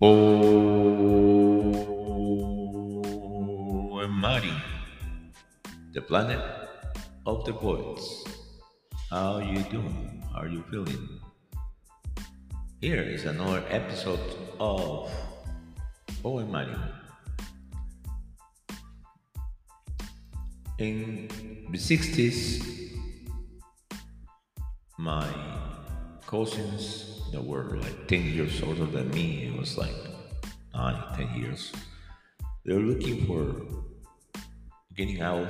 Poem 0.00 0.16
Mari, 4.08 4.56
the 5.92 6.00
planet 6.00 6.40
of 7.26 7.44
the 7.44 7.52
poets. 7.52 8.24
How 9.10 9.34
are 9.34 9.42
you 9.42 9.60
doing? 9.68 10.24
How 10.32 10.40
are 10.40 10.48
you 10.48 10.64
feeling? 10.70 11.20
Here 12.80 13.02
is 13.02 13.26
another 13.26 13.62
episode 13.68 14.24
of 14.58 15.12
Poem 16.22 16.50
Mari. 16.50 16.80
In 20.78 21.28
the 21.68 21.76
60s, 21.76 22.64
my 24.96 25.28
cousins 26.26 27.09
that 27.32 27.44
were 27.44 27.76
like 27.76 28.08
10 28.08 28.24
years 28.24 28.62
older 28.62 28.86
than 28.86 29.10
me, 29.10 29.46
it 29.46 29.58
was 29.58 29.78
like 29.78 29.94
9, 30.74 31.16
10 31.16 31.40
years, 31.40 31.72
they 32.64 32.74
were 32.74 32.80
looking 32.80 33.26
for 33.26 33.54
getting 34.96 35.20
out 35.20 35.48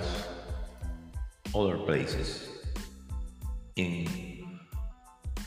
other 1.55 1.79
places. 1.79 2.49
In 3.77 4.07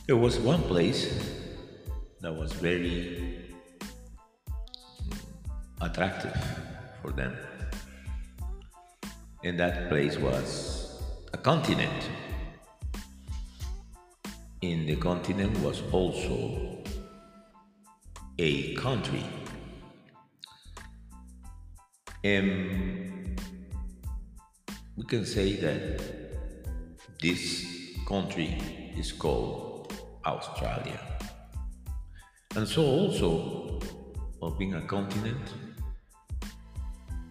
there 0.05 0.17
was 0.17 0.37
one 0.39 0.61
place 0.63 1.31
that 2.19 2.35
was 2.35 2.51
very 2.51 3.45
attractive 5.79 6.35
for 7.01 7.11
them. 7.11 7.37
And 9.43 9.59
that 9.59 9.89
place 9.89 10.17
was 10.17 11.01
a 11.33 11.37
continent. 11.37 12.09
In 14.63 14.85
the 14.85 14.95
continent 14.95 15.59
was 15.59 15.81
also 15.91 16.77
a 18.39 18.73
country. 18.75 19.25
And 22.23 23.41
we 24.95 25.03
can 25.03 25.25
say 25.25 25.57
that 25.57 26.01
this 27.21 27.65
country 28.07 28.57
is 28.95 29.11
called 29.11 29.93
Australia. 30.25 31.01
And 32.55 32.65
so 32.65 32.85
also 32.85 33.81
of 34.41 34.57
being 34.57 34.75
a 34.75 34.81
continent, 34.87 35.45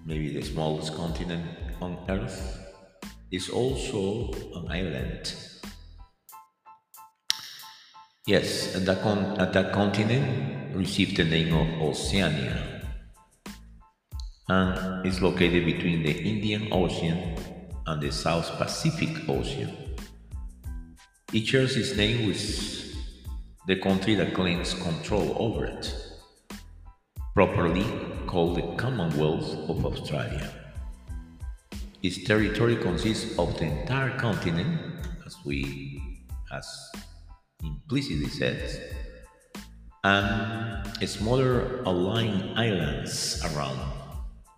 maybe 0.05 0.35
the 0.35 0.43
smallest 0.43 0.95
continent 0.95 1.49
on 1.81 1.97
earth, 2.11 2.61
is 3.31 3.49
also 3.49 4.31
an 4.55 4.69
island. 4.69 5.52
Yes, 8.25 8.73
that, 8.75 9.03
con- 9.03 9.35
that 9.35 9.73
continent 9.73 10.77
received 10.77 11.17
the 11.17 11.25
name 11.25 11.53
of 11.55 11.83
Oceania 11.83 12.81
and 14.49 15.05
is 15.05 15.21
located 15.21 15.67
between 15.67 16.05
the 16.05 16.13
Indian 16.13 16.69
Ocean 16.71 17.37
and 17.85 18.01
the 18.01 18.13
South 18.13 18.49
Pacific 18.59 19.29
Ocean. 19.29 19.77
It 21.33 21.49
shares 21.49 21.77
its 21.77 21.97
name 21.97 22.29
with 22.29 22.95
the 23.67 23.75
country 23.81 24.15
that 24.15 24.35
claims 24.35 24.75
control 24.75 25.35
over 25.41 25.65
it, 25.67 25.93
properly 27.35 27.87
called 28.29 28.57
the 28.57 28.77
Commonwealth 28.77 29.69
of 29.69 29.85
Australia. 29.85 30.49
Its 32.05 32.23
territory 32.23 32.77
consists 32.77 33.37
of 33.37 33.59
the 33.59 33.65
entire 33.65 34.17
continent, 34.17 34.81
as 35.27 35.37
we 35.45 36.01
as 36.53 36.93
implicitly 37.63 38.29
said, 38.29 38.93
and 40.05 41.09
smaller 41.09 41.83
aligned 41.83 42.59
islands 42.59 43.43
around 43.55 43.79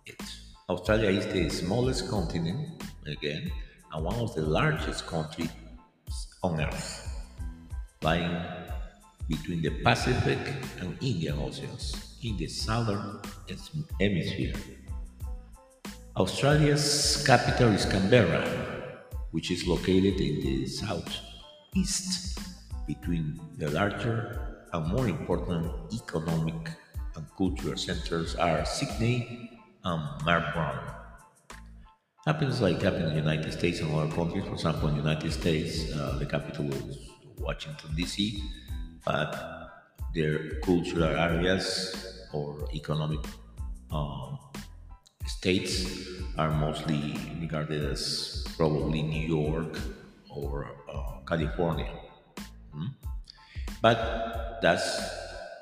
it. 0.05 0.21
Australia 0.69 1.09
is 1.09 1.25
the 1.27 1.49
smallest 1.49 2.09
continent, 2.09 2.83
again, 3.05 3.51
and 3.93 4.03
one 4.03 4.15
of 4.15 4.33
the 4.35 4.41
largest 4.41 5.05
countries 5.07 5.49
on 6.43 6.59
Earth, 6.59 7.07
lying 8.01 8.41
between 9.27 9.61
the 9.61 9.71
Pacific 9.83 10.39
and 10.79 10.97
Indian 11.01 11.39
Oceans 11.39 12.17
in 12.23 12.37
the 12.37 12.47
southern 12.47 13.21
hemisphere. 13.99 14.53
Australia's 16.17 17.23
capital 17.25 17.69
is 17.69 17.85
Canberra, 17.85 18.43
which 19.31 19.51
is 19.51 19.67
located 19.67 20.19
in 20.21 20.39
the 20.41 20.65
southeast 20.67 22.39
between 22.87 23.39
the 23.57 23.69
larger 23.69 24.65
and 24.73 24.87
more 24.87 25.07
important 25.07 25.71
economic 25.93 26.69
and 27.15 27.25
cultural 27.37 27.77
centers 27.77 28.35
are 28.35 28.65
Sydney 28.65 29.49
and 29.83 30.03
Melbourne. 30.25 30.79
Happens 32.25 32.59
like 32.61 32.81
happens 32.81 33.03
in 33.03 33.09
the 33.09 33.21
United 33.21 33.53
States 33.53 33.79
and 33.81 33.93
other 33.93 34.13
countries. 34.13 34.43
For 34.45 34.53
example, 34.53 34.89
in 34.89 34.95
the 34.95 35.01
United 35.01 35.31
States, 35.31 35.93
uh, 35.93 36.17
the 36.17 36.25
capital 36.25 36.73
is 36.73 36.97
Washington 37.37 37.95
D.C., 37.95 38.41
but 39.05 39.31
their 40.15 40.59
cultural 40.61 41.03
areas 41.03 42.27
or 42.33 42.67
economic 42.73 43.19
um, 43.91 44.39
states 45.27 45.85
are 46.37 46.49
mostly 46.49 47.15
regarded 47.39 47.83
as 47.91 48.43
probably 48.57 49.03
New 49.03 49.27
York 49.27 49.77
or 50.29 50.67
uh, 50.91 51.19
California. 51.27 52.04
But 53.85 54.61
that's 54.63 54.97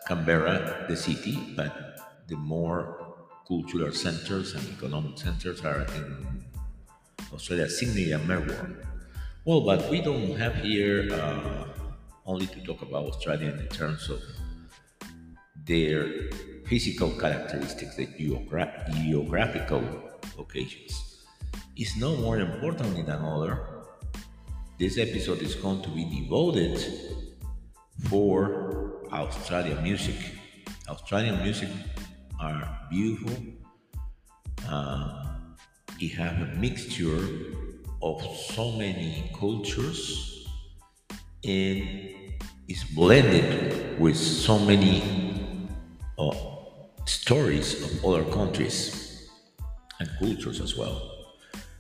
Canberra, 0.07 0.85
the 0.88 0.95
city, 0.95 1.35
but 1.57 2.00
the 2.29 2.38
more 2.38 3.17
cultural 3.45 3.91
centers 3.91 4.56
and 4.56 4.63
economic 4.69 5.17
centers 5.17 5.59
are 5.66 5.81
in 5.81 6.45
Australia, 7.33 7.67
Sydney 7.67 8.13
and 8.13 8.25
Melbourne. 8.25 8.79
Well, 9.44 9.59
but 9.66 9.89
we 9.89 10.00
don't 10.00 10.38
have 10.39 10.56
here 10.63 11.12
uh, 11.12 11.66
only 12.25 12.47
to 12.47 12.63
talk 12.63 12.81
about 12.81 13.12
Australia 13.12 13.59
in 13.59 13.67
terms 13.67 14.07
of 14.07 14.23
their 15.67 16.31
physical 16.66 17.12
characteristics, 17.19 17.97
the 17.97 18.07
geogra- 18.07 18.88
geographical 19.03 19.83
locations. 20.38 21.25
It's 21.75 21.97
no 21.97 22.16
more 22.16 22.39
important 22.39 22.95
than 22.95 23.09
another. 23.09 23.83
This 24.79 24.97
episode 24.97 25.41
is 25.41 25.56
going 25.56 25.81
to 25.81 25.89
be 25.89 26.06
devoted 26.06 26.79
for 28.02 29.06
Australian 29.12 29.84
music. 29.84 30.16
Australian 30.90 31.42
music 31.42 31.70
are 32.40 32.80
beautiful. 32.90 33.36
Uh, 34.68 35.26
it 36.00 36.12
have 36.14 36.42
a 36.42 36.56
mixture 36.56 37.28
of 38.02 38.22
so 38.54 38.72
many 38.72 39.31
cultures 39.40 40.48
and 41.44 41.88
is 42.68 42.84
blended 42.96 44.00
with 44.00 44.18
so 44.18 44.58
many 44.60 45.02
uh, 46.18 46.31
stories 47.06 47.84
of 47.84 48.06
other 48.06 48.24
countries 48.31 49.30
and 50.00 50.10
cultures 50.20 50.60
as 50.60 50.75
well. 50.75 51.12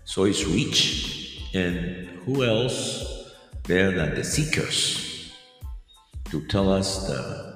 So 0.05 0.25
it's 0.25 0.45
rich, 0.45 1.49
and 1.53 2.07
who 2.25 2.43
else 2.43 3.31
there 3.63 3.91
than 3.91 4.15
the 4.15 4.23
Seekers 4.23 5.12
to 6.33 6.41
tell 6.47 6.73
us 6.73 7.05
the 7.05 7.55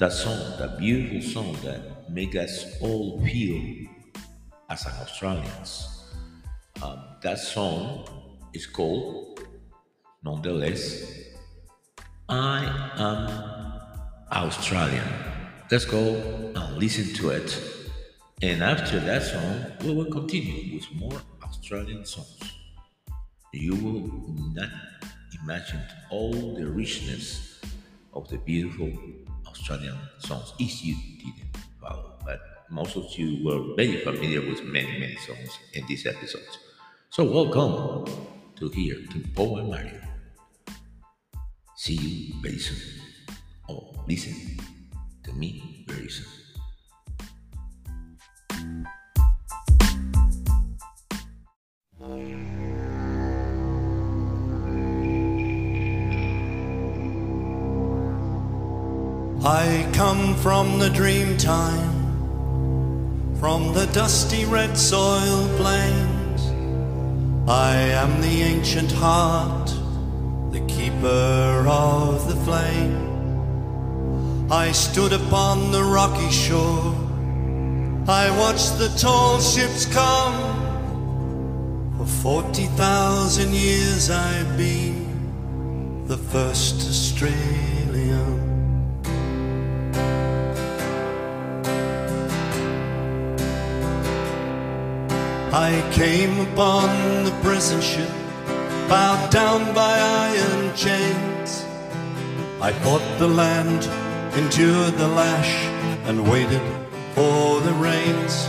that 0.00 0.10
song, 0.10 0.38
the 0.58 0.74
beautiful 0.76 1.22
song 1.22 1.56
that 1.62 2.10
make 2.10 2.34
us 2.34 2.64
all 2.80 3.24
feel 3.24 3.86
as 4.68 4.84
an 4.86 4.92
Australians. 5.00 6.04
Um, 6.82 6.98
that 7.22 7.38
song 7.38 8.08
is 8.52 8.66
called, 8.66 9.46
nonetheless, 10.24 11.14
I 12.28 12.58
am 12.96 13.22
Australian. 14.32 15.06
Let's 15.70 15.84
go 15.84 16.02
and 16.56 16.76
listen 16.76 17.14
to 17.22 17.30
it. 17.30 17.56
And 18.42 18.64
after 18.64 18.98
that 18.98 19.22
song, 19.22 19.86
we 19.86 19.94
will 19.94 20.10
continue 20.10 20.74
with 20.74 20.90
more 20.96 21.20
Australian 21.44 22.04
songs. 22.04 22.40
You 23.52 23.76
will 23.76 24.34
not 24.56 24.70
imagine 25.42 25.82
all 26.10 26.54
the 26.54 26.66
richness 26.66 27.60
of 28.12 28.28
the 28.28 28.38
beautiful 28.38 28.90
Australian 29.46 29.98
songs 30.18 30.52
if 30.58 30.84
you 30.84 30.96
didn't 31.18 31.56
follow. 31.80 32.14
But 32.24 32.40
most 32.70 32.96
of 32.96 33.04
you 33.18 33.44
were 33.44 33.74
very 33.76 34.02
familiar 34.04 34.40
with 34.40 34.64
many, 34.64 34.98
many 34.98 35.16
songs 35.16 35.58
in 35.74 35.86
these 35.86 36.06
episodes. 36.06 36.58
So 37.10 37.24
welcome 37.24 38.06
to 38.56 38.68
here 38.68 38.98
to 39.12 39.20
Poem 39.34 39.70
Mario. 39.70 40.00
See 41.76 41.94
you 41.94 42.34
very 42.42 42.58
soon. 42.58 42.78
Or 43.68 44.04
listen 44.06 44.58
to 45.24 45.32
me 45.32 45.84
very 45.88 46.08
soon. 46.08 46.40
I 59.42 59.90
come 59.94 60.34
from 60.34 60.80
the 60.80 60.90
dream 60.90 61.38
time, 61.38 61.96
from 63.40 63.72
the 63.72 63.86
dusty 63.86 64.44
red 64.44 64.76
soil 64.76 65.48
plains. 65.56 66.42
I 67.48 67.74
am 67.74 68.20
the 68.20 68.42
ancient 68.42 68.92
heart, 68.92 69.72
the 70.52 70.60
keeper 70.68 71.64
of 71.66 72.28
the 72.28 72.36
flame. 72.44 73.08
I 74.52 74.72
stood 74.72 75.14
upon 75.14 75.72
the 75.72 75.84
rocky 75.84 76.30
shore, 76.30 76.94
I 78.06 78.28
watched 78.38 78.76
the 78.76 78.90
tall 78.98 79.40
ships 79.40 79.86
come. 79.86 80.36
For 81.96 82.04
forty 82.04 82.66
thousand 82.66 83.54
years 83.54 84.10
I've 84.10 84.58
been 84.58 86.04
the 86.08 86.18
first 86.18 86.86
Australian. 86.86 87.69
I 95.52 95.82
came 95.90 96.38
upon 96.38 97.24
the 97.24 97.32
prison 97.42 97.80
ship, 97.80 98.08
bowed 98.88 99.32
down 99.32 99.74
by 99.74 99.98
iron 99.98 100.76
chains. 100.76 101.64
I 102.60 102.70
fought 102.70 103.02
the 103.18 103.26
land, 103.26 103.84
endured 104.36 104.94
the 104.94 105.08
lash, 105.08 105.52
and 106.06 106.30
waited 106.30 106.62
for 107.16 107.60
the 107.62 107.72
rains. 107.72 108.46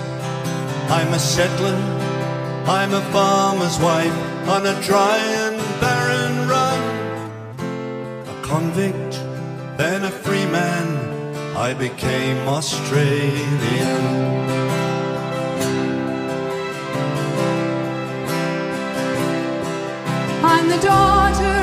I'm 0.92 1.12
a 1.12 1.18
settler, 1.18 1.76
I'm 2.68 2.94
a 2.94 3.02
farmer's 3.12 3.80
wife 3.80 4.48
on 4.48 4.68
a 4.68 4.80
dry 4.84 5.18
and 5.18 5.58
barren 5.82 6.48
run. 6.48 6.82
A 8.28 8.42
convict, 8.44 9.14
then 9.76 10.04
a 10.04 10.12
free 10.12 10.46
man, 10.46 11.58
I 11.58 11.74
became 11.74 12.48
Australian. 12.48 14.51
I'm 20.62 20.70
the 20.70 20.78
daughter 20.78 21.61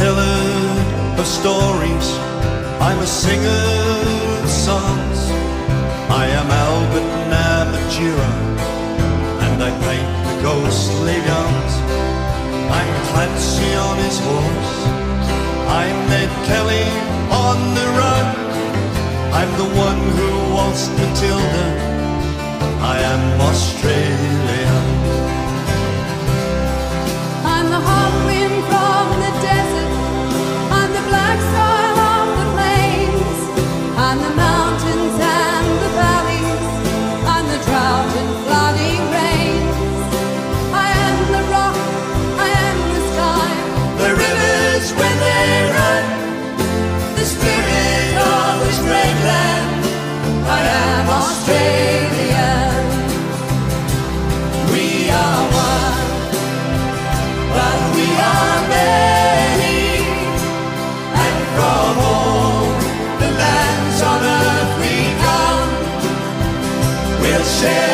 teller 0.00 1.20
of 1.20 1.26
stories. 1.26 2.08
I'm 2.88 2.98
a 3.00 3.10
singer 3.22 3.64
of 4.42 4.48
songs. 4.48 5.18
I 6.22 6.24
am 6.40 6.48
Albert 6.66 7.10
Namatjira, 7.32 8.32
and 9.44 9.58
I 9.68 9.70
paint 9.84 10.10
the 10.26 10.34
ghostly 10.46 11.18
gums. 11.28 11.74
I'm 12.78 12.92
Clancy 13.10 13.72
on 13.88 13.96
his 14.06 14.16
horse. 14.28 14.74
I'm 15.82 15.96
Ned 16.12 16.32
Kelly 16.48 16.86
on 17.46 17.58
the 17.78 17.86
run. 18.00 18.26
I'm 19.38 19.52
the 19.62 19.70
one 19.86 20.00
who 20.16 20.28
waltzed 20.54 20.92
Matilda. 21.00 21.66
I 22.94 22.96
am 23.12 23.22
Australian. 23.50 24.69
Share 67.60 67.89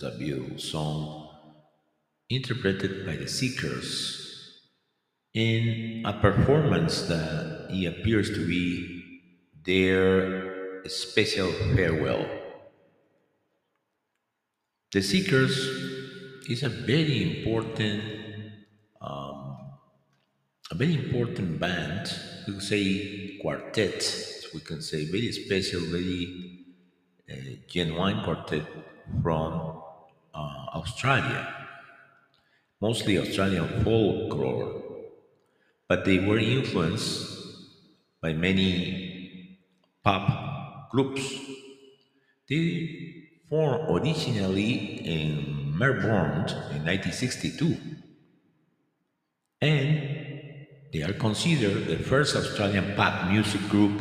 That's 0.00 0.14
a 0.14 0.18
beautiful 0.18 0.58
song 0.58 1.28
interpreted 2.30 3.04
by 3.04 3.16
the 3.16 3.28
Seekers 3.28 4.62
in 5.34 6.02
a 6.06 6.12
performance 6.14 7.02
that 7.02 7.68
appears 7.86 8.30
to 8.30 8.46
be 8.46 9.28
their 9.64 10.88
special 10.88 11.52
farewell. 11.74 12.26
The 14.92 15.02
Seekers 15.02 15.56
is 16.48 16.62
a 16.62 16.70
very 16.70 17.38
important, 17.38 18.02
a 19.02 20.74
very 20.74 20.94
important 20.94 21.60
band. 21.60 22.10
We 22.46 22.54
could 22.54 22.62
say 22.62 23.38
quartet 23.42 24.02
we 24.54 24.60
can 24.60 24.82
say, 24.82 25.04
very 25.04 25.30
special, 25.30 25.80
very 25.80 26.64
uh, 27.30 27.34
genuine 27.68 28.24
quartet 28.24 28.66
from 29.22 29.82
uh, 30.34 30.66
Australia, 30.74 31.46
mostly 32.80 33.18
Australian 33.18 33.68
folklore, 33.84 34.82
but 35.88 36.04
they 36.04 36.18
were 36.18 36.38
influenced 36.38 37.38
by 38.20 38.32
many 38.32 39.58
pop 40.02 40.90
groups. 40.90 41.22
They 42.48 43.28
formed 43.48 43.90
originally 43.90 44.72
in 45.06 45.76
Melbourne 45.76 46.46
in 46.74 46.84
1962, 46.84 47.76
and 49.60 50.20
they 50.92 51.02
are 51.02 51.12
considered 51.14 51.86
the 51.86 51.96
first 51.96 52.36
Australian 52.36 52.94
pop 52.96 53.30
music 53.30 53.60
group 53.68 54.00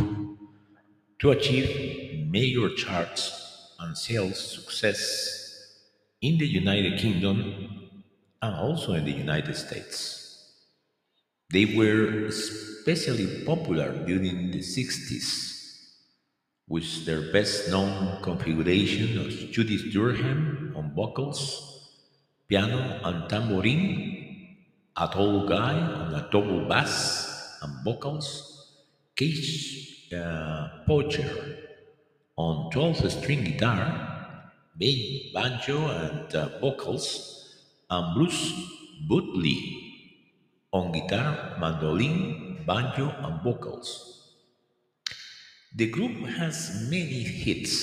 to 1.20 1.32
achieve 1.32 2.28
major 2.28 2.74
charts 2.76 3.74
and 3.80 3.98
sales 3.98 4.40
success 4.40 5.39
in 6.22 6.38
the 6.38 6.48
United 6.48 7.00
Kingdom 7.00 7.90
and 8.42 8.56
also 8.56 8.94
in 8.94 9.06
the 9.06 9.12
United 9.12 9.56
States. 9.56 10.20
They 11.52 11.66
were 11.66 12.26
especially 12.28 13.44
popular 13.46 13.92
during 14.06 14.52
the 14.52 14.60
60s 14.60 15.50
with 16.68 17.06
their 17.06 17.32
best 17.32 17.70
known 17.72 18.22
configuration 18.22 19.18
of 19.18 19.30
Judith 19.52 19.92
Durham 19.92 20.74
on 20.76 20.94
vocals, 20.94 21.90
piano 22.48 23.00
and 23.04 23.28
tambourine, 23.28 24.58
Athol 24.96 25.48
Guy 25.48 25.74
on 25.74 26.14
a 26.14 26.30
double 26.32 26.68
bass 26.68 27.58
and 27.64 27.84
vocals, 27.84 28.76
Keith 29.16 30.14
uh, 30.14 30.86
Potger 30.88 31.58
on 32.36 32.70
12 32.72 33.12
string 33.12 33.44
guitar, 33.44 34.09
main 34.80 35.32
banjo 35.34 35.88
and 35.88 36.36
uh, 36.36 36.60
vocals, 36.60 37.56
and 37.90 38.16
Bruce 38.16 38.54
Woodley 39.10 39.60
on 40.72 40.92
guitar, 40.92 41.58
mandolin, 41.60 42.64
banjo, 42.66 43.10
and 43.10 43.42
vocals. 43.42 44.34
The 45.76 45.90
group 45.90 46.26
has 46.38 46.88
many 46.90 47.24
hits, 47.24 47.76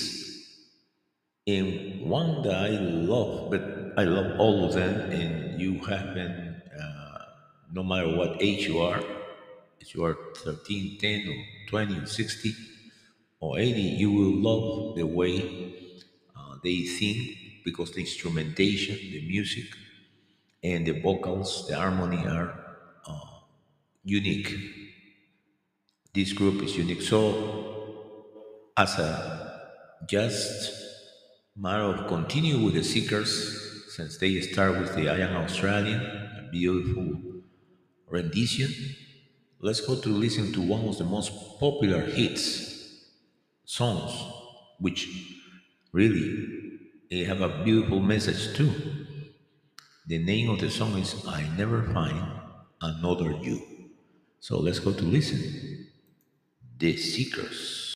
and 1.46 2.02
one 2.08 2.42
that 2.42 2.54
I 2.54 2.70
love, 2.70 3.50
but 3.50 3.62
I 3.96 4.04
love 4.04 4.40
all 4.40 4.64
of 4.64 4.72
them, 4.74 5.10
and 5.10 5.60
you 5.60 5.78
happen, 5.78 6.62
uh, 6.80 7.18
no 7.72 7.82
matter 7.82 8.16
what 8.16 8.42
age 8.42 8.66
you 8.66 8.80
are, 8.80 9.02
if 9.80 9.94
you 9.94 10.04
are 10.04 10.16
13, 10.36 10.98
10, 10.98 11.28
or 11.28 11.44
20, 11.68 11.98
or 12.00 12.06
60, 12.06 12.54
or 13.40 13.58
80, 13.58 13.80
you 13.80 14.10
will 14.10 14.36
love 14.42 14.96
the 14.96 15.06
way 15.06 15.65
they 16.62 16.84
sing 16.84 17.36
because 17.64 17.92
the 17.92 18.00
instrumentation, 18.00 18.96
the 18.96 19.26
music, 19.26 19.66
and 20.62 20.86
the 20.86 21.00
vocals, 21.00 21.66
the 21.68 21.76
harmony 21.76 22.26
are 22.26 22.76
uh, 23.06 23.40
unique. 24.04 24.54
This 26.12 26.32
group 26.32 26.62
is 26.62 26.76
unique. 26.76 27.02
So 27.02 28.26
as 28.76 28.98
a 28.98 29.70
just 30.06 30.72
matter 31.56 31.84
of 31.84 32.06
continue 32.08 32.64
with 32.64 32.74
the 32.74 32.84
Seekers, 32.84 33.94
since 33.94 34.18
they 34.18 34.40
start 34.40 34.78
with 34.78 34.94
the 34.94 35.08
I 35.08 35.18
Am 35.18 35.36
Australian, 35.36 36.00
a 36.00 36.48
beautiful 36.50 37.42
rendition, 38.08 38.70
let's 39.60 39.80
go 39.80 40.00
to 40.00 40.08
listen 40.08 40.52
to 40.52 40.60
one 40.62 40.86
of 40.88 40.98
the 40.98 41.04
most 41.04 41.32
popular 41.58 42.00
hits 42.02 43.04
songs, 43.64 44.12
which 44.78 45.08
really 45.96 46.46
they 47.10 47.24
have 47.24 47.40
a 47.40 47.64
beautiful 47.64 48.00
message 48.00 48.54
too. 48.54 48.70
The 50.06 50.18
name 50.18 50.50
of 50.50 50.60
the 50.60 50.70
song 50.70 50.92
is 50.98 51.24
I 51.26 51.48
Never 51.56 51.84
Find 51.94 52.20
Another 52.82 53.32
You. 53.40 53.62
So 54.38 54.58
let's 54.58 54.78
go 54.78 54.92
to 54.92 55.04
listen. 55.04 55.88
The 56.76 56.96
Seekers. 56.98 57.94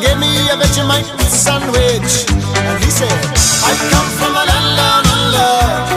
gave 0.00 0.18
me 0.18 0.48
a 0.50 0.56
Vegemite 0.56 1.06
sandwich, 1.28 2.26
and 2.30 2.84
he 2.84 2.90
said, 2.90 3.12
I 3.64 3.72
come 3.90 4.08
from 4.18 4.32
a 4.32 4.44
land 4.44 4.76
down 4.76 5.06
under. 5.06 5.95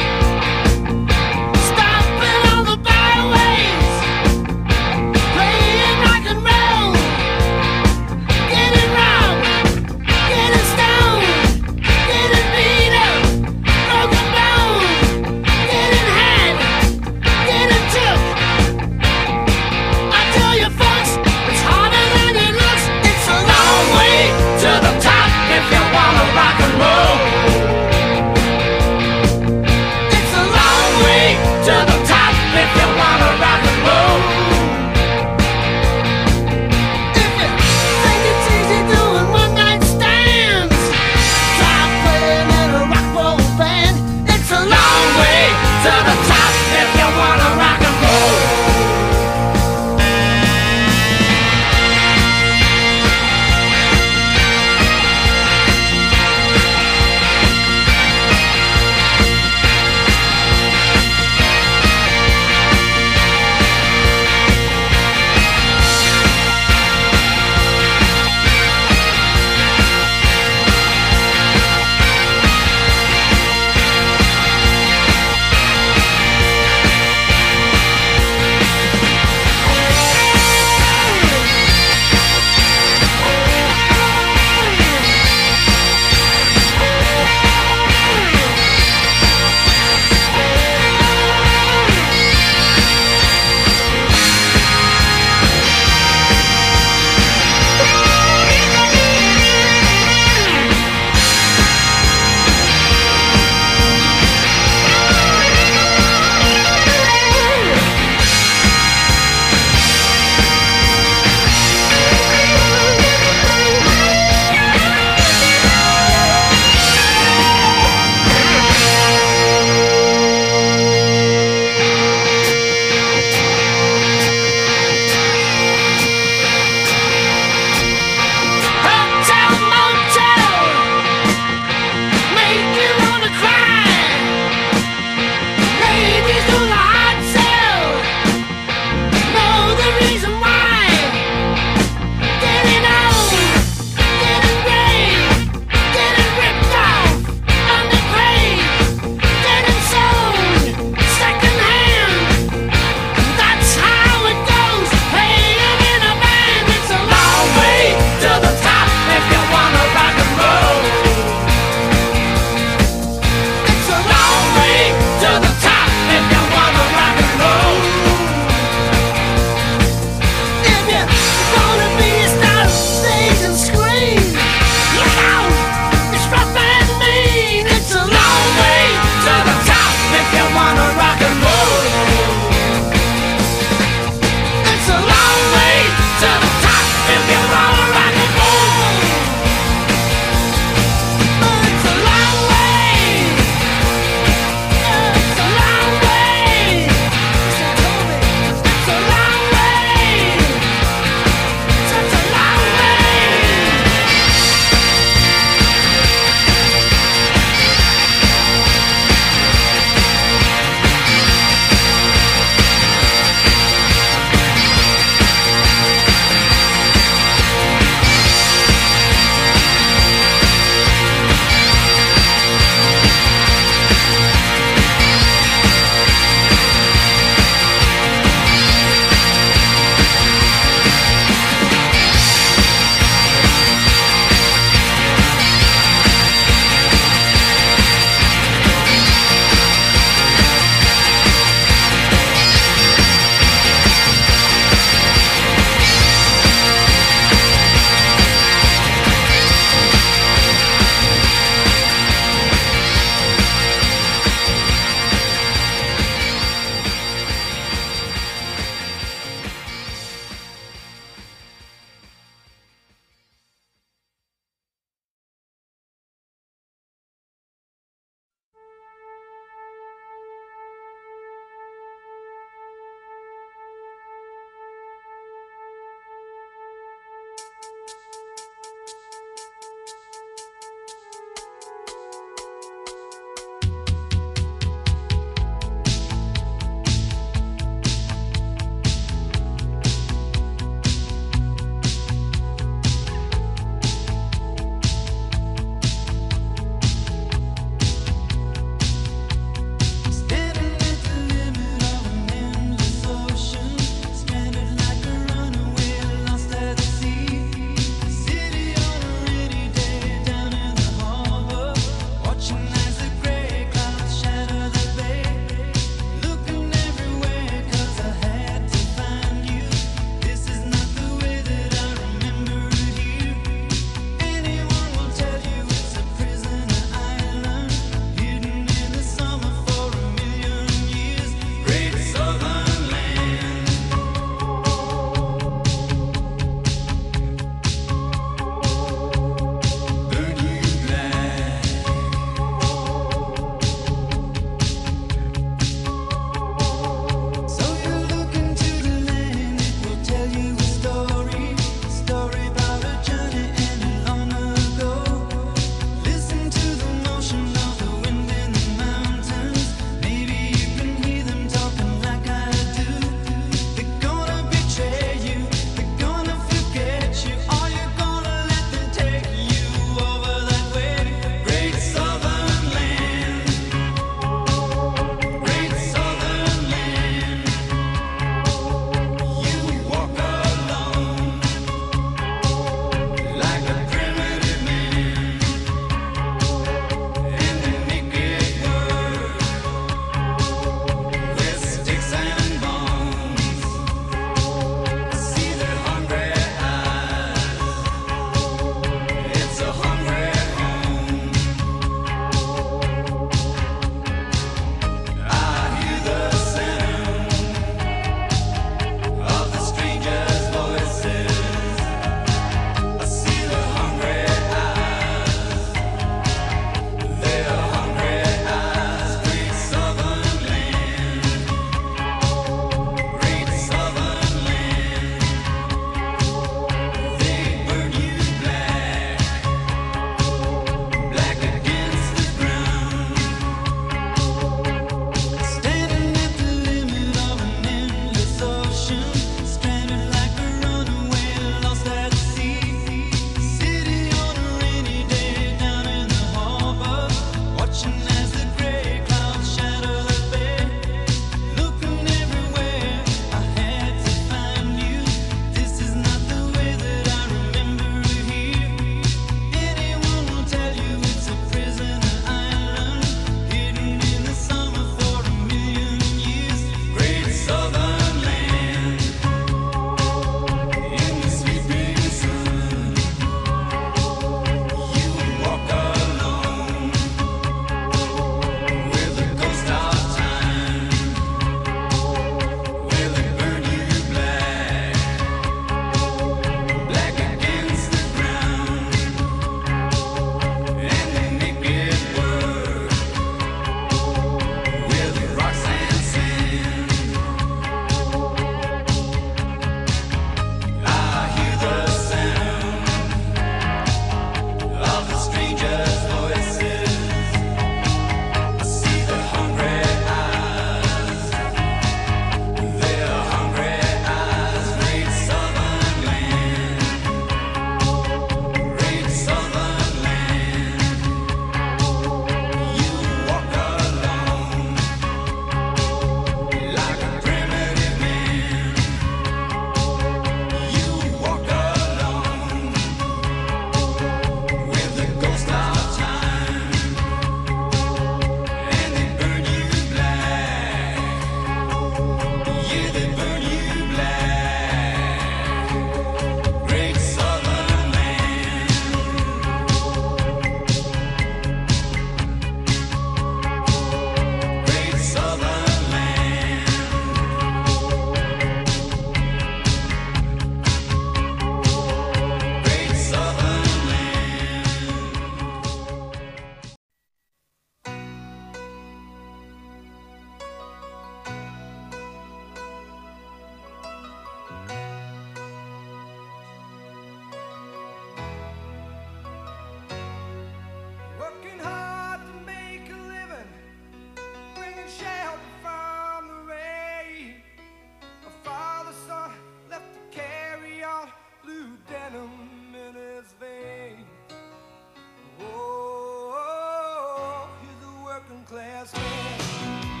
last 598.73 598.95
man. 598.95 600.00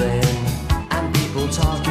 something 0.00 0.86
and 0.90 1.14
people 1.14 1.46
talking. 1.48 1.89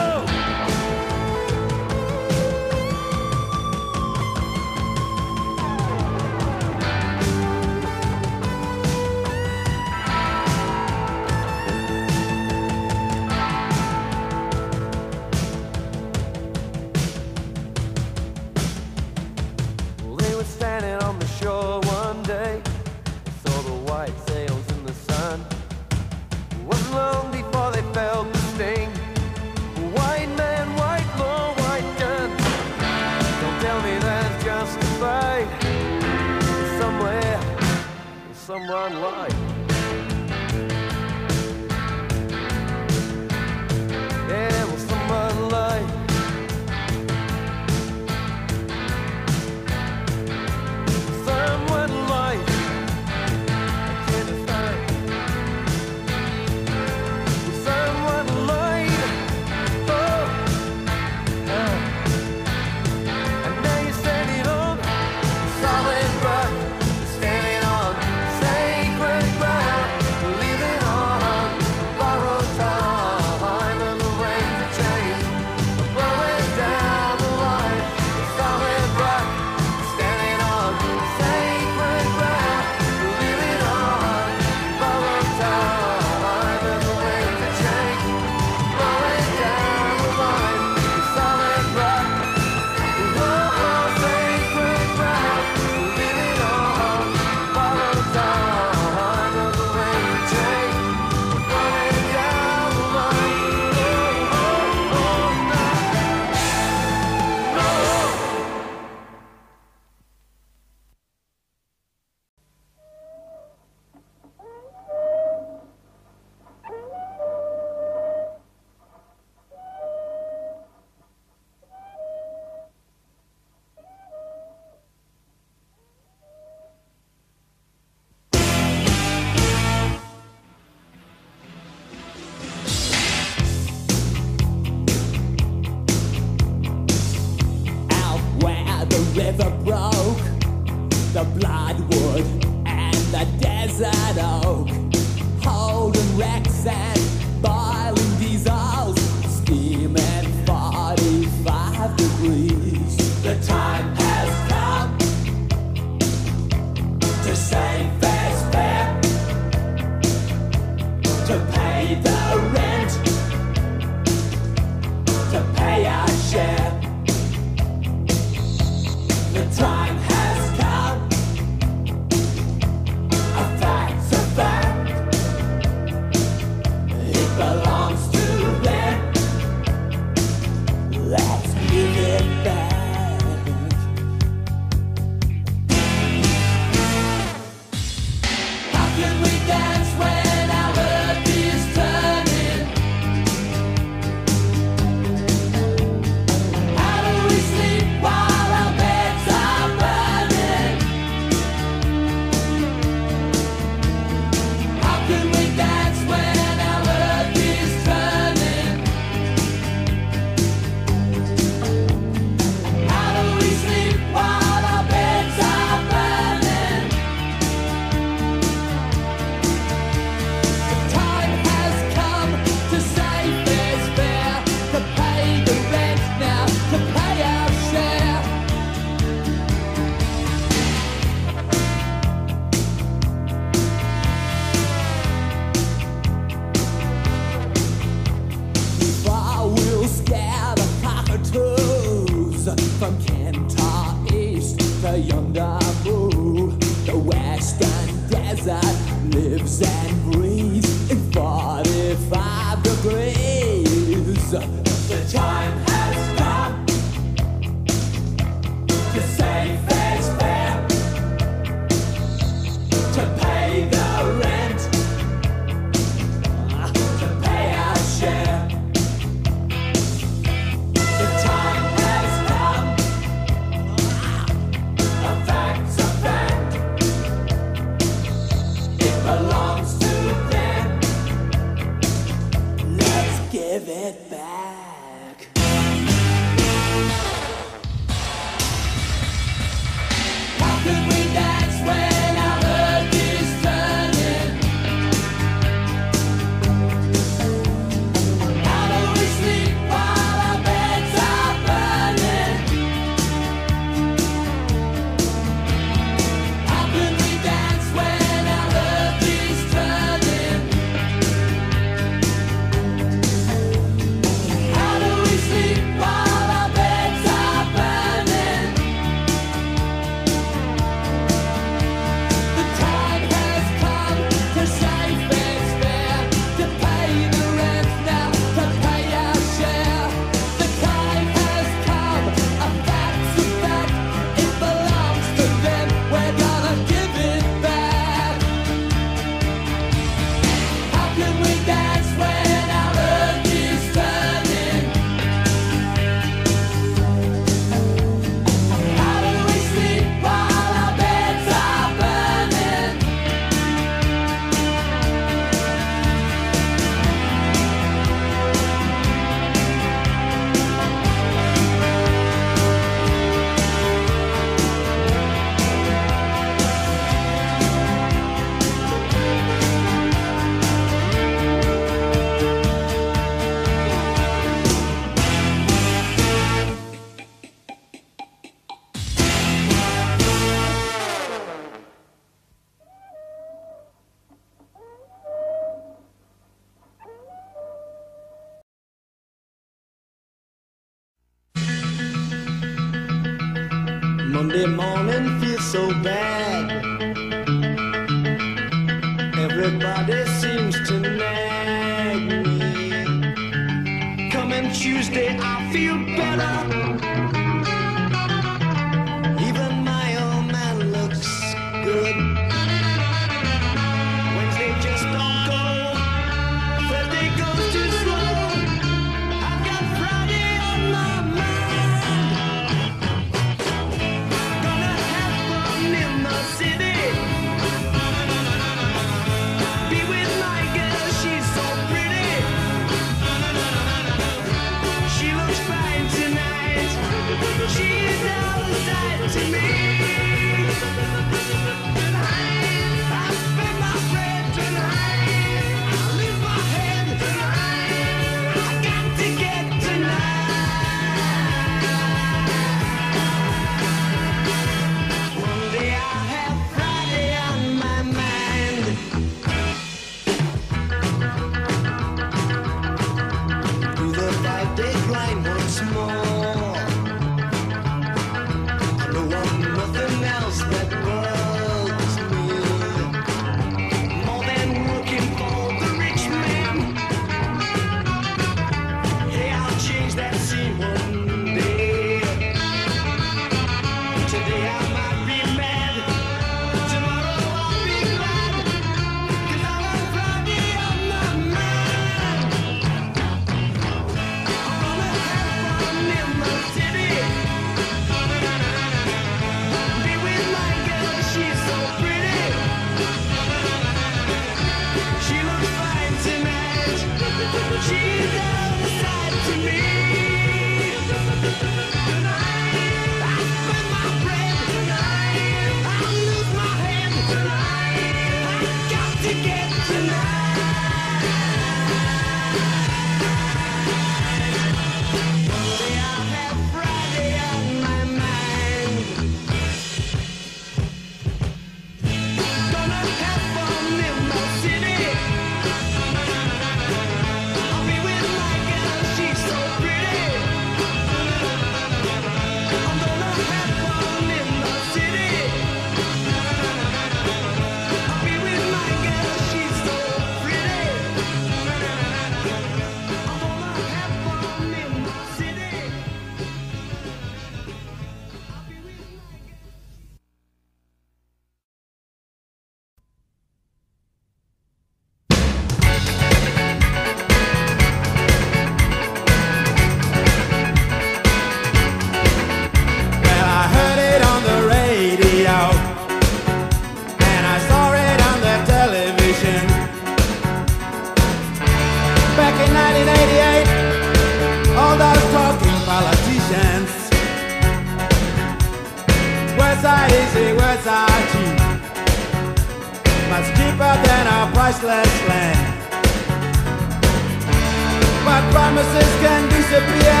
promises 598.32 598.90
can 599.02 599.28
disappear 599.28 600.00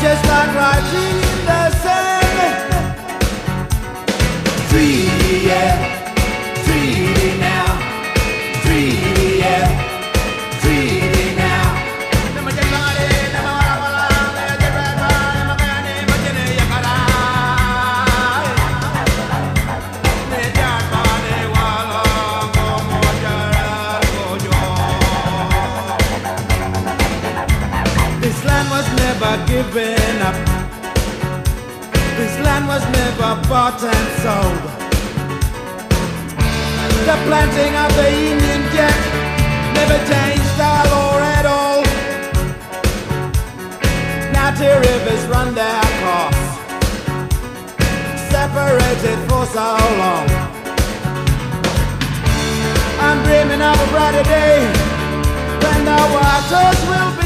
just 0.00 0.24
like 0.26 0.54
writing 0.54 1.16
in 1.30 1.38
the 1.46 1.70
sand. 1.82 2.88
Free, 4.70 5.46
yeah. 5.46 5.97
giving 29.58 30.18
up. 30.22 30.36
This 32.16 32.34
land 32.46 32.68
was 32.68 32.84
never 32.98 33.30
bought 33.50 33.80
and 33.82 34.08
sold. 34.22 34.62
The 37.08 37.16
planting 37.26 37.74
of 37.84 37.90
the 37.98 38.08
Union 38.32 38.62
Jack 38.74 38.98
never 39.78 39.98
changed 40.12 40.58
our 40.70 40.84
law 40.94 41.14
at 41.36 41.44
all. 41.56 41.82
Now 44.34 44.48
two 44.60 44.74
rivers 44.88 45.22
run 45.26 45.48
their 45.60 45.86
course, 46.02 46.44
separated 48.30 49.18
for 49.28 49.44
so 49.56 49.68
long. 50.02 50.28
I'm 53.06 53.18
dreaming 53.26 53.62
of 53.70 53.76
a 53.84 53.88
brighter 53.90 54.26
day 54.38 54.58
when 55.64 55.80
the 55.90 56.00
waters 56.14 56.80
will 56.90 57.17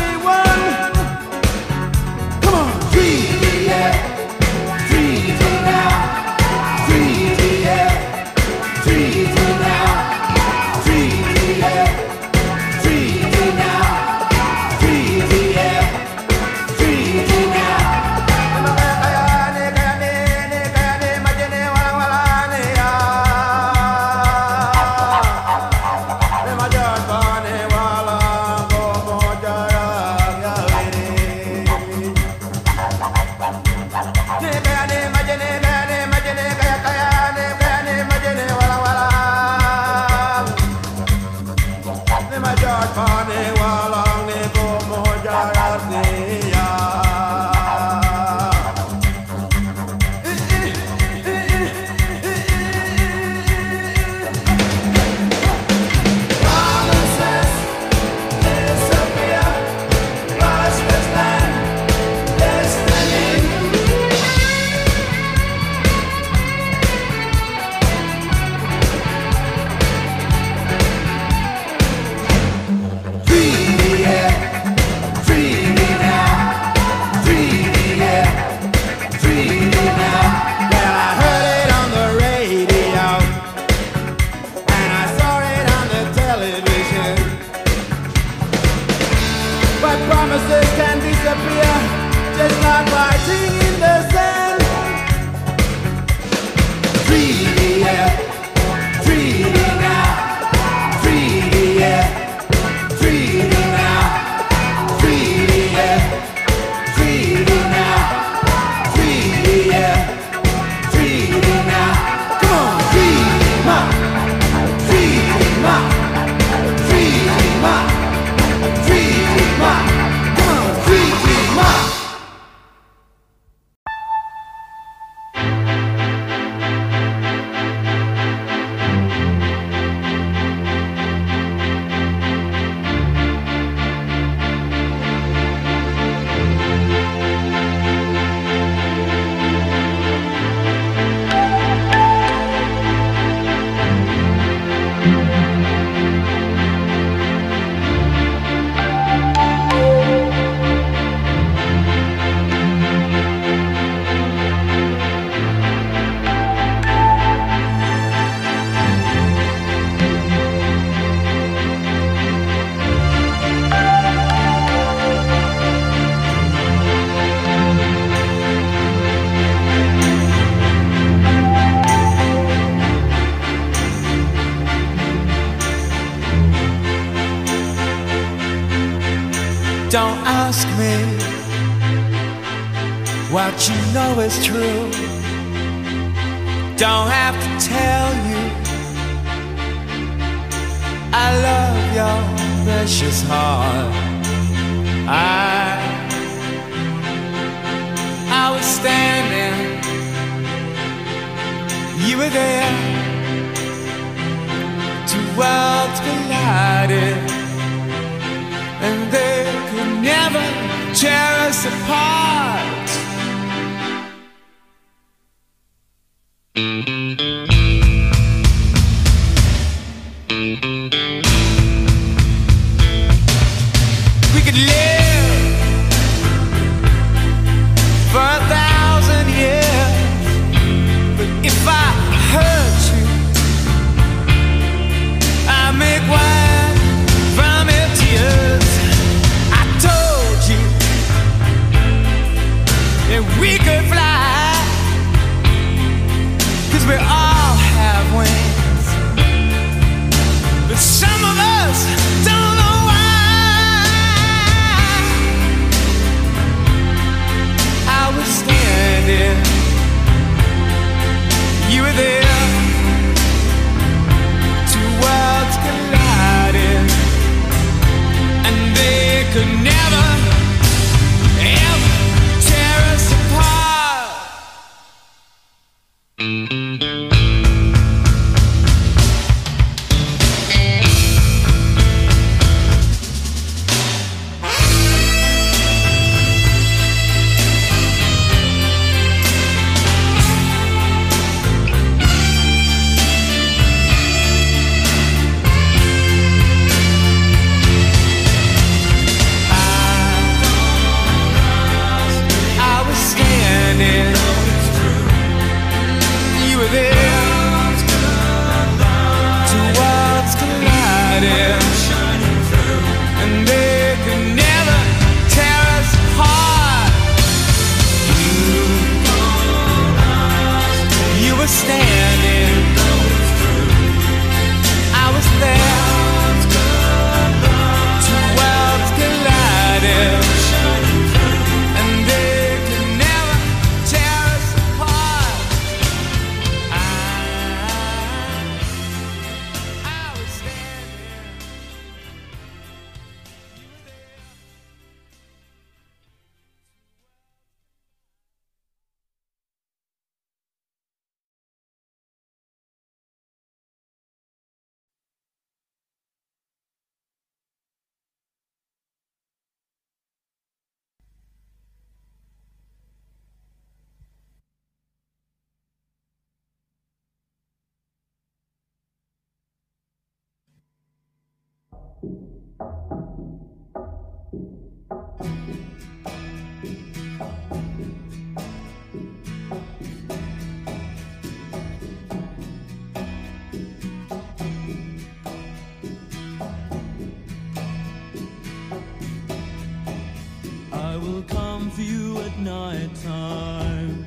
I 390.73 390.97
will 390.99 391.23
come 391.23 391.71
for 391.71 391.81
you 391.81 392.19
at 392.19 392.39
night 392.39 392.95
time. 393.03 394.07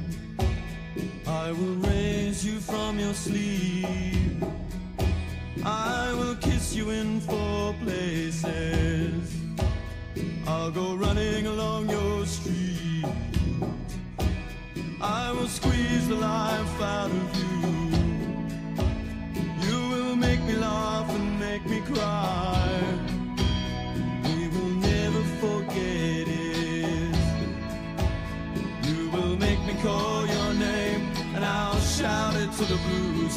I 1.28 1.52
will 1.52 1.76
raise 1.90 2.46
you 2.46 2.60
from 2.60 3.00
your 3.00 3.14
sleep. 3.14 3.65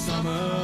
Summer 0.08 0.57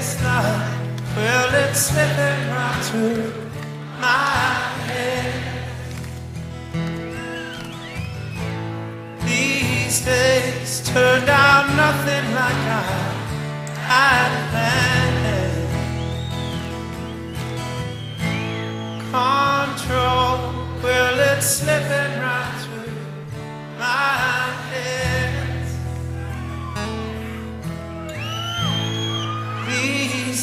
it's 0.00 0.16
not. 0.22 0.44
Well, 1.14 1.50
it's 1.62 1.80
slipping 1.88 2.40
right 2.56 2.82
through 2.88 3.32
my 4.00 4.54
head. 4.88 5.34
These 9.26 9.96
days 10.06 10.70
turned 10.88 11.28
out 11.28 11.66
nothing 11.84 12.24
like 12.40 12.62
I 12.80 12.90
had 13.90 14.32
planned. 14.50 15.68
Control, 19.12 20.36
well, 20.82 21.16
it's 21.32 21.48
slipping 21.58 22.12
right 22.24 22.56
through 22.62 22.96
my 23.78 24.19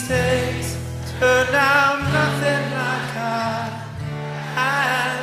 mistakes 0.07 0.77
turn 1.19 1.53
out 1.53 1.99
nothing 2.13 2.63
like 2.71 3.15
I 3.17 3.83
had. 4.55 5.16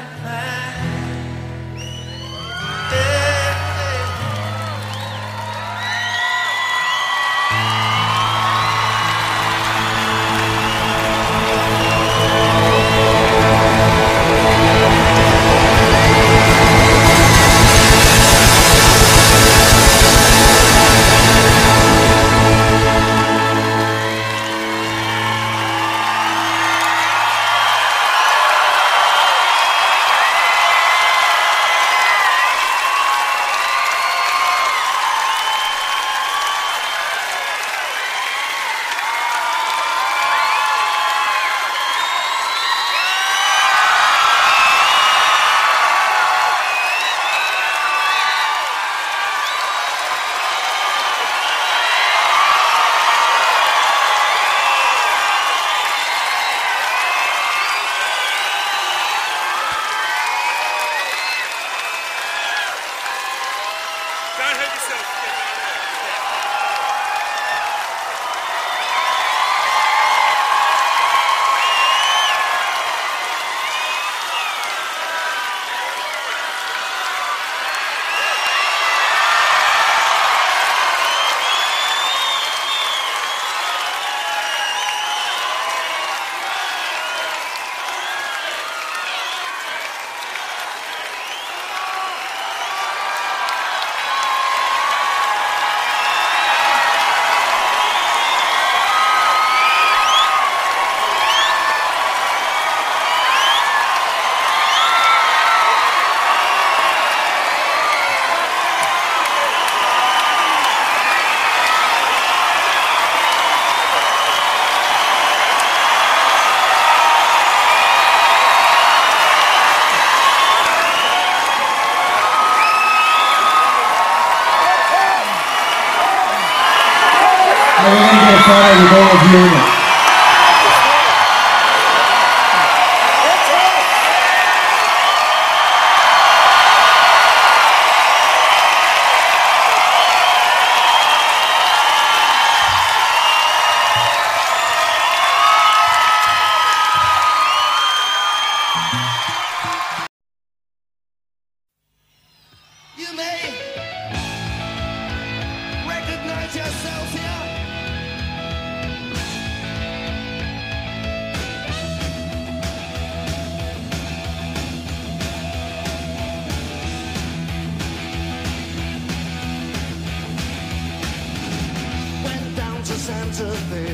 to 173.35 173.43
this. 173.43 173.94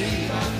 see 0.00 0.59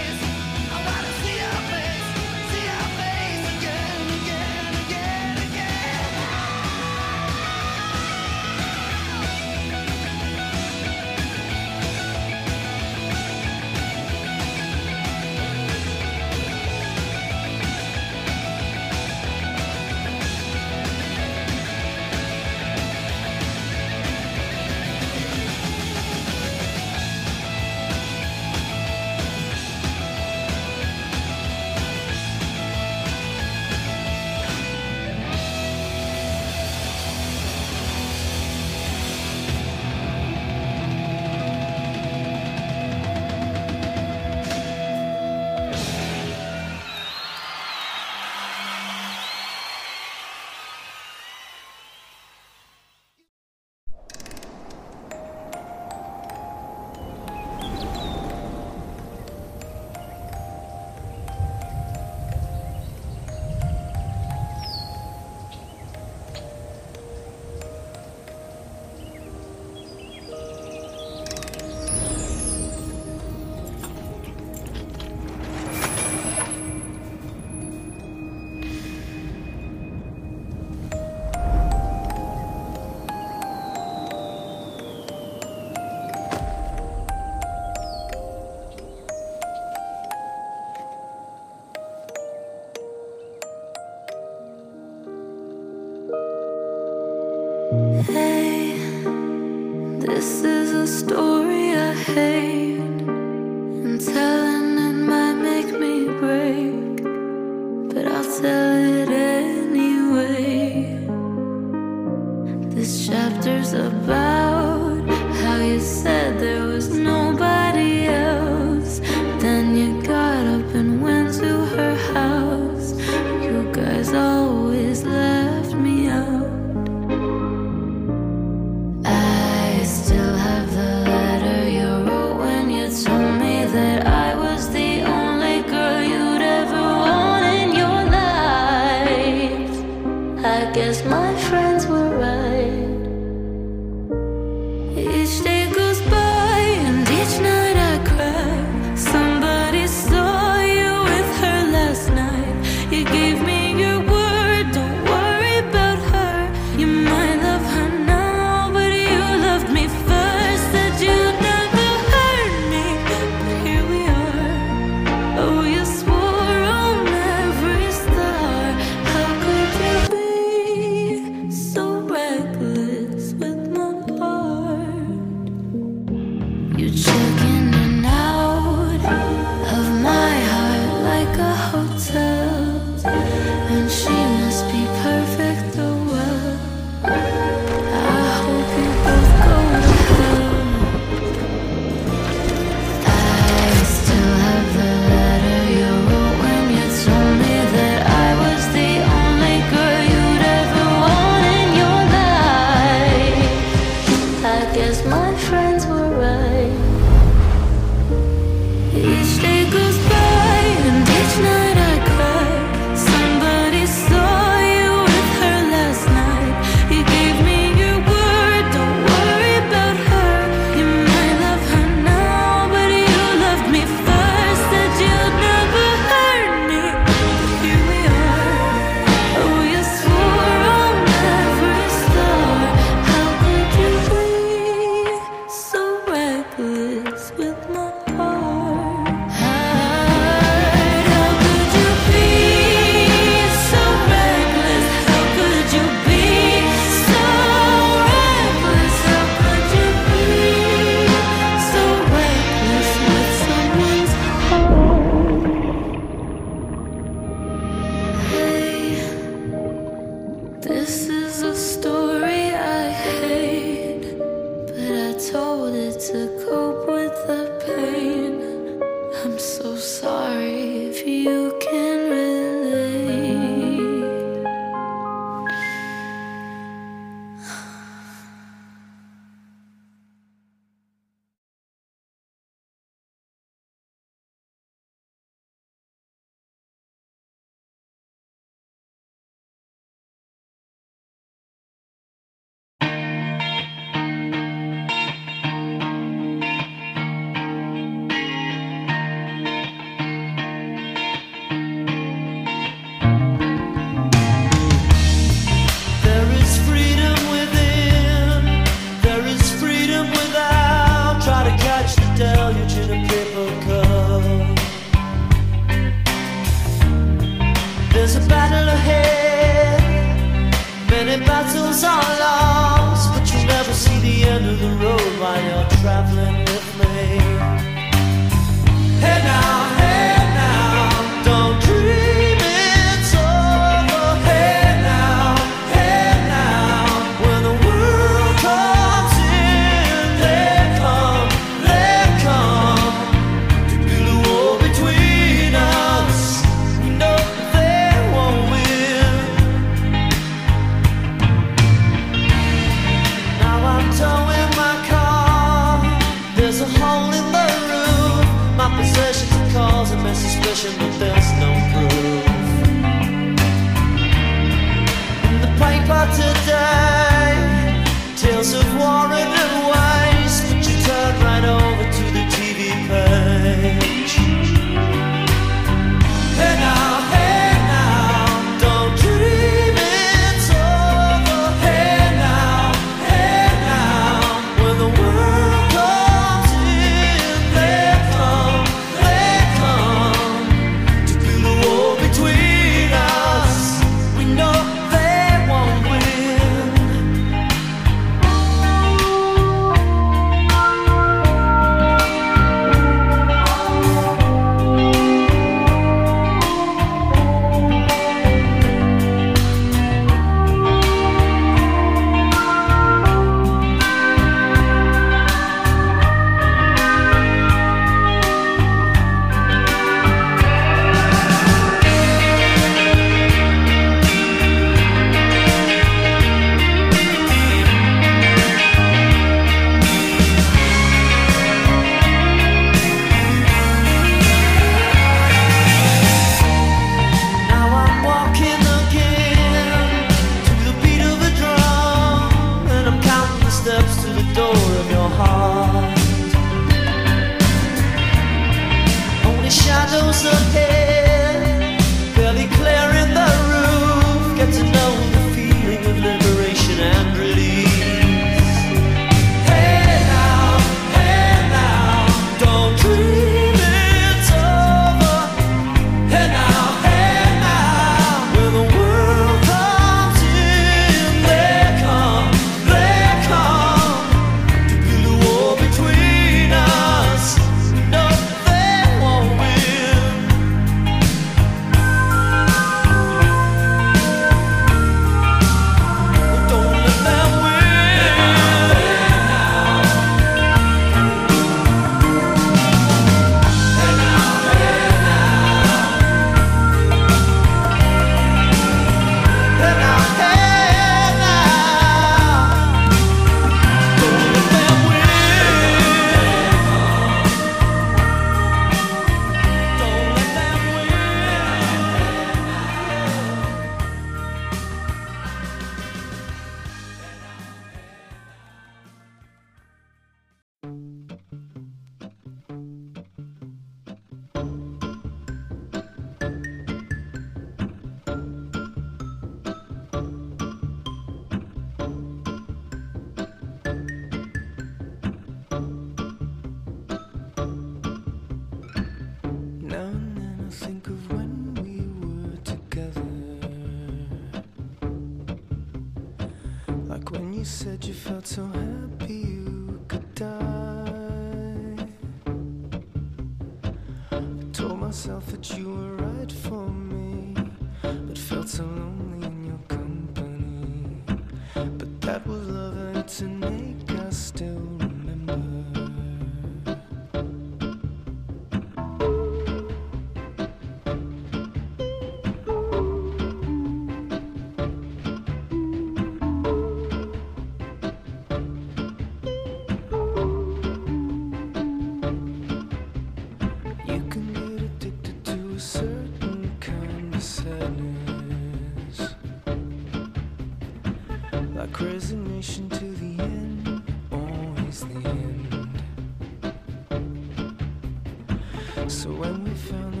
So 598.91 599.09
when 599.09 599.45
we 599.45 599.51
found 599.51 600.00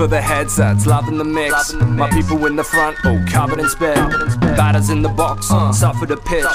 for 0.00 0.06
the 0.06 0.18
headsets, 0.18 0.86
loving 0.86 1.18
the 1.18 1.24
mix. 1.24 1.74
My 1.74 2.08
people 2.08 2.46
in 2.46 2.56
the 2.56 2.64
front, 2.64 2.96
oh, 3.04 3.22
covered 3.28 3.60
in 3.60 3.68
spit. 3.68 3.96
Batters 4.56 4.88
in 4.88 5.02
the 5.02 5.10
box, 5.10 5.48
suffer 5.78 6.06
the 6.06 6.16
pitch. 6.16 6.46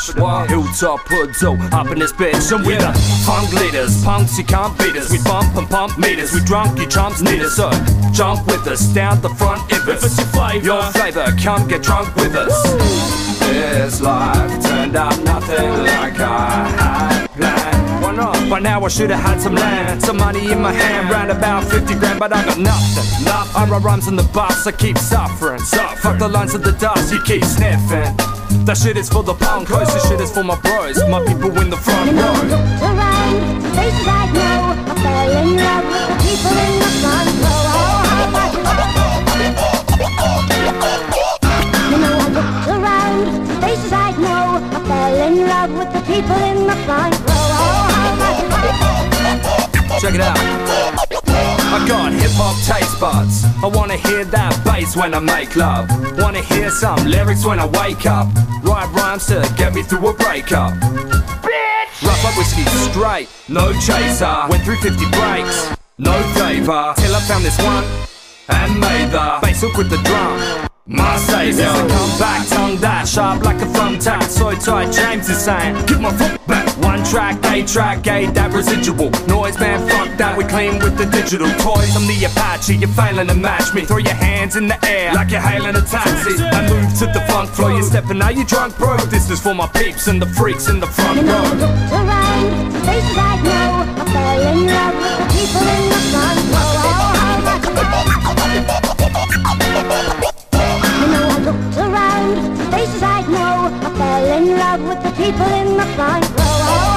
Hilltop 0.49 1.01
hoods, 1.05 1.43
oh, 1.43 1.55
up 1.72 1.91
in 1.91 1.99
this 1.99 2.11
bitch. 2.11 2.51
And 2.51 2.65
we 2.65 2.73
the 2.73 2.91
funk 3.23 3.53
leaders, 3.53 4.03
punks, 4.03 4.35
you 4.39 4.45
can't 4.45 4.76
beat 4.80 4.95
us. 4.95 5.11
We 5.11 5.22
bump 5.22 5.55
and 5.57 5.69
pump 5.69 5.95
meters, 5.99 6.34
we 6.34 6.39
drunk, 6.39 6.80
you 6.80 6.88
chumps 6.88 7.22
need 7.22 7.41
us. 7.43 7.57
So 7.57 7.69
jump 8.13 8.47
with 8.47 8.65
us, 8.65 8.81
down 8.95 9.22
the 9.22 9.30
front 9.30 9.61
if 9.72 9.88
it's 9.88 10.17
your 10.17 10.26
flavor. 10.34 10.65
Your 10.65 10.81
flavor, 10.93 11.26
come 11.39 11.67
get 11.67 11.84
drunk 11.84 12.15
with 12.15 12.35
us. 12.35 12.55
This 13.41 14.01
life 14.01 14.63
turned 14.63 14.95
out 14.95 15.22
nothing 15.23 15.69
like 15.84 16.19
I 16.19 16.67
had 16.80 17.27
planned. 17.38 17.94
Why 18.15 18.23
not? 18.23 18.49
By 18.49 18.59
now 18.59 18.79
I 18.85 18.87
should 18.87 19.09
have 19.09 19.19
had 19.19 19.41
some 19.41 19.55
land, 19.55 20.01
some 20.01 20.15
money 20.15 20.49
in 20.49 20.61
my 20.61 20.71
hand, 20.71 21.09
round 21.09 21.31
about 21.31 21.65
50 21.65 21.95
grand, 21.95 22.17
but 22.17 22.31
I 22.31 22.45
got 22.45 22.57
nothing. 22.57 23.25
Nothing. 23.25 23.61
I 23.61 23.67
write 23.69 23.83
rhymes 23.83 24.07
on 24.07 24.15
the 24.15 24.23
bus, 24.23 24.65
I 24.65 24.71
keep 24.71 24.97
suffering. 24.97 25.59
suffering. 25.59 25.97
Fuck 26.01 26.19
the 26.19 26.29
lines 26.29 26.55
of 26.55 26.63
the 26.63 26.71
dust, 26.71 27.11
you 27.11 27.21
keep 27.23 27.43
sniffing. 27.43 28.15
That 28.63 28.77
shit 28.77 28.95
is 28.95 29.09
for 29.09 29.21
the 29.21 29.33
punkos, 29.33 29.67
oh, 29.71 29.93
this 29.93 30.07
shit 30.07 30.21
is 30.21 30.31
for 30.31 30.45
my 30.45 30.55
bros, 30.61 30.97
my 31.09 31.19
people 31.25 31.59
in 31.59 31.69
the 31.69 31.75
front 31.75 32.11
row. 32.15 32.39
around, 32.87 33.61
faces 33.75 34.07
I 34.07 34.31
know. 34.31 34.79
I 34.87 34.95
fell 35.03 35.31
in 35.43 35.57
love 35.59 35.83
with 35.91 36.07
the 36.07 36.15
people 36.23 36.55
in 36.55 36.79
the 36.79 36.91
front 37.03 37.35
row. 37.43 37.67
Oh, 37.75 38.07
I 38.07 38.31
looked 41.99 42.67
around, 42.71 43.27
faces 43.59 43.91
I 43.91 44.11
know. 44.23 44.63
I 44.71 44.79
fell 44.87 45.15
in 45.27 45.35
love 45.51 45.71
with 45.77 45.91
the 45.91 45.99
people 46.07 46.39
in 46.47 46.65
the 46.65 46.75
front 46.87 47.14
Check 49.99 50.13
it 50.15 50.22
out. 50.22 50.38
I 50.38 51.85
got 51.88 52.11
hip 52.11 52.31
hop 52.35 52.55
taste 52.67 52.99
buds. 52.99 53.45
I 53.63 53.67
wanna 53.67 53.95
hear 53.95 54.26
that 54.26 54.51
bass 54.65 54.95
when 54.95 55.13
I 55.13 55.19
make 55.19 55.55
love. 55.55 55.88
Wanna 56.19 56.41
hear 56.41 56.69
some 56.69 57.05
lyrics 57.05 57.45
when 57.45 57.59
I 57.59 57.65
wake 57.65 58.05
up. 58.05 58.27
Write 58.63 58.91
rhymes 58.91 59.27
to 59.27 59.41
get 59.57 59.73
me 59.73 59.84
through 59.84 60.07
a 60.07 60.13
breakup. 60.13 60.73
Bitch! 61.43 62.03
Rough 62.03 62.26
up 62.26 62.38
whiskey 62.38 62.65
straight, 62.91 63.30
no 63.47 63.72
chaser. 63.80 64.35
Went 64.49 64.63
through 64.63 64.77
50 64.77 65.05
breaks, 65.11 65.72
no 65.97 66.13
flavor. 66.35 66.93
Till 66.97 67.15
I 67.15 67.22
found 67.27 67.45
this 67.45 67.57
one 67.57 67.85
and 68.49 68.80
made 68.80 69.11
the 69.11 69.39
bass 69.41 69.61
hook 69.61 69.77
with 69.77 69.89
the 69.89 69.97
drum. 70.03 70.74
My 70.88 71.18
savior. 71.18 71.66
Come 71.66 72.20
back, 72.20 72.48
tongue 72.48 72.78
that 72.78 73.07
sharp 73.07 73.44
like 73.44 73.57
a 73.57 73.66
thumbtack. 73.66 74.22
So 74.30 74.53
tight, 74.53 74.94
James 74.94 75.28
is 75.30 75.40
saying, 75.41 75.84
give 75.88 75.99
my 75.99 76.14
foot 76.14 76.40
back. 76.45 76.70
One 76.78 77.03
track, 77.03 77.44
A 77.45 77.66
track, 77.66 78.06
A 78.06 78.28
that 78.38 78.53
residual 78.53 79.10
noise, 79.26 79.57
man. 79.57 79.82
Fuck 79.90 80.16
that, 80.20 80.38
we 80.38 80.44
clean 80.44 80.78
with 80.78 80.95
the 80.95 81.07
digital 81.07 81.49
toys. 81.57 81.90
I'm 81.98 82.06
the 82.06 82.26
Apache, 82.30 82.76
you're 82.78 82.90
failing 82.90 83.26
to 83.30 83.34
match 83.34 83.74
me. 83.74 83.82
Throw 83.82 83.98
your 83.98 84.14
hands 84.14 84.57
in 84.57 84.68
the 84.68 84.78
air 84.86 85.12
like 85.16 85.32
you're 85.32 85.41
hailing 85.41 85.76
a 85.76 85.82
taxi. 85.82 86.38
I 86.38 86.70
move 86.70 86.94
to 86.99 87.07
the 87.07 87.26
funk 87.26 87.49
flow, 87.49 87.70
you're 87.70 87.82
stepping 87.82 88.22
out, 88.22 88.36
you 88.36 88.45
drunk, 88.45 88.78
bro. 88.78 88.98
This 89.10 89.28
is 89.32 89.41
for 89.41 89.56
my 89.56 89.66
peeps 89.66 90.06
and 90.06 90.22
the 90.22 90.28
freaks 90.38 90.70
in 90.70 90.80
the 90.80 90.88
front 90.88 91.18
row. 91.26 91.49
around, 91.98 92.74
faces 92.86 93.18
I 93.18 93.41
know. 93.41 93.90
I 93.90 94.06
fell 94.14 94.53
in 94.53 94.68
love 94.70 94.94
with 95.02 95.18
the 95.18 95.26
people 95.34 95.66
in 95.66 95.90
the 95.90 95.98
front 96.14 96.53
row. 96.53 96.66
Around, 102.65 102.71
faces 102.71 103.03
I 103.03 103.21
know. 103.21 103.87
I 103.87 103.89
fell 103.97 104.37
in 104.37 104.57
love 104.57 104.81
with 104.81 105.03
the 105.03 105.11
people 105.11 105.47
in 105.53 105.77
the 105.77 105.85
front 105.95 106.25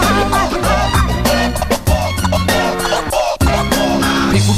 People 0.09 0.98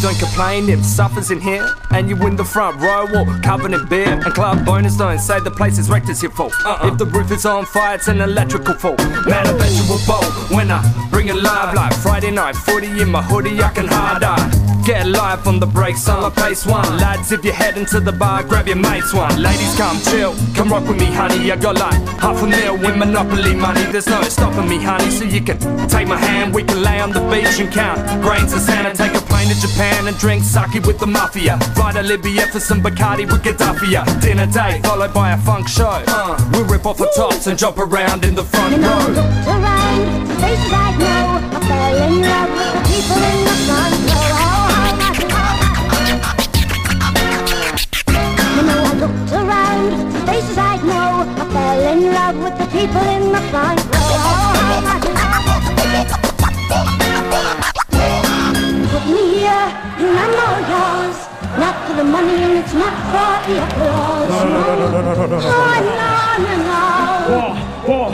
don't 0.00 0.18
complain 0.18 0.68
if 0.68 0.84
suffers 0.84 1.30
in 1.30 1.40
here. 1.40 1.66
And 1.90 2.08
you 2.08 2.16
in 2.26 2.36
the 2.36 2.44
front 2.44 2.80
row 2.80 3.06
or 3.14 3.26
covered 3.40 3.72
in 3.72 3.86
beer. 3.86 4.08
And 4.08 4.34
club 4.34 4.64
bonus 4.64 4.96
don't 4.96 5.18
say 5.18 5.40
the 5.40 5.50
place 5.50 5.78
is 5.78 5.90
wrecked 5.90 6.08
it's 6.08 6.22
your 6.22 6.32
fault. 6.32 6.54
Uh-uh. 6.64 6.88
If 6.88 6.98
the 6.98 7.06
roof 7.06 7.30
is 7.30 7.44
on 7.44 7.66
fire 7.66 7.96
it's 7.96 8.08
an 8.08 8.20
electrical 8.20 8.74
fault. 8.74 8.98
Man 9.26 9.46
I 9.46 9.52
bet 9.58 9.72
you 9.72 9.84
bowl 10.06 10.24
when 10.56 10.70
I 10.70 10.80
bring 11.10 11.28
it 11.28 11.36
live 11.36 11.74
Like 11.74 11.92
Friday 11.94 12.30
night. 12.30 12.56
Footy 12.56 13.00
in 13.00 13.10
my 13.10 13.22
hoodie 13.22 13.60
I 13.62 13.70
can 13.72 13.86
hard 13.86 14.22
eye. 14.22 14.70
Get 14.84 15.06
live 15.06 15.46
on 15.46 15.60
the 15.60 15.66
breaks 15.66 16.08
on 16.08 16.22
the 16.22 16.30
pace 16.30 16.64
one. 16.64 16.96
Lads 16.96 17.32
if 17.32 17.44
you're 17.44 17.52
heading 17.52 17.84
to 17.86 18.00
the 18.00 18.12
bar 18.12 18.42
grab 18.42 18.66
your 18.66 18.76
mates 18.76 19.12
one. 19.12 19.40
Ladies 19.40 19.76
come 19.76 20.00
chill, 20.00 20.34
come 20.54 20.70
rock 20.70 20.88
with 20.88 20.98
me 20.98 21.06
honey. 21.06 21.52
I 21.52 21.56
got 21.56 21.76
like 21.76 22.00
half 22.18 22.42
a 22.42 22.46
mil 22.46 22.78
with 22.78 22.96
monopoly 22.96 23.54
money. 23.54 23.82
There's 23.92 24.06
no 24.06 24.22
stopping 24.22 24.68
me 24.68 24.82
honey 24.82 25.10
so 25.10 25.24
you 25.24 25.42
can 25.42 25.58
take 25.88 26.08
my 26.08 26.16
hand. 26.16 26.54
We 26.54 26.62
can 26.62 26.82
lay 26.82 26.98
on 27.00 27.12
the 27.12 27.20
beach 27.30 27.60
and 27.60 27.70
count. 27.70 28.00
Grains 28.22 28.52
of 28.54 28.60
sand 28.60 28.86
And 28.86 28.96
take 28.96 29.14
a 29.14 29.20
plane 29.20 29.48
to 29.48 29.60
Japan 29.60 29.89
and 29.90 30.18
drink 30.18 30.42
sake 30.44 30.82
with 30.84 30.98
the 30.98 31.06
mafia 31.06 31.58
Fly 31.74 31.92
to 31.92 32.02
Libya 32.02 32.46
for 32.48 32.60
some 32.60 32.82
Bacardi 32.82 33.30
with 33.30 33.42
Gaddafi 33.42 34.20
Dinner 34.20 34.46
date 34.46 34.82
followed 34.82 35.12
by 35.14 35.32
a 35.32 35.38
funk 35.38 35.68
show 35.68 36.02
uh, 36.06 36.50
We'll 36.52 36.64
rip 36.64 36.86
off 36.86 36.98
the 36.98 37.10
tops 37.16 37.46
and 37.46 37.58
jump 37.58 37.78
around 37.78 38.24
in 38.24 38.34
the 38.34 38.44
front 38.44 38.76
row 38.76 39.70
around, 39.90 40.28
faces 40.40 40.72
I 40.72 40.90
know. 40.98 41.40
I 41.52 41.60
fell 41.68 41.96
in 42.08 42.14
love 42.22 42.50
with 42.56 42.72
the 42.76 42.82
people 42.90 43.20
in 43.30 43.38
the 43.48 43.56
front 43.66 43.94
row. 44.10 44.30
You 48.56 48.62
know, 48.68 48.80
I 48.84 48.94
looked 49.02 49.32
around, 49.32 49.90
faces 50.26 50.58
I 50.58 50.76
know. 50.90 51.10
I 51.36 51.44
fell 51.54 51.80
in 51.92 52.00
love 52.12 52.36
with 52.44 52.56
the 52.58 52.66
people 52.76 53.04
in 53.16 53.24
the 53.32 53.42
front 53.50 53.80
row 53.94 54.00
and 60.00 60.14
I'm 60.22 60.34
all 60.44 60.60
yours. 60.72 61.16
Not 61.58 61.74
for 61.86 61.94
the 61.94 62.04
money 62.04 62.36
and 62.42 62.52
it's 62.60 62.74
not 62.74 62.94
for 63.12 63.34
the 63.48 63.54
applause. 63.64 64.28
No, 64.30 64.38
no, 64.44 64.60
no, 64.60 64.74
no, 64.76 64.86
no, 64.90 65.00
no, 65.00 65.12
no, 65.14 65.26
no. 65.26 65.26
no, 65.26 65.40
no, 65.40 65.50
no, 65.50 65.54
no. 65.80 65.90
no, 66.60 66.68
no, 67.80 67.90
no, 67.90 68.06